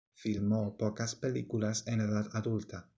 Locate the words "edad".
2.01-2.27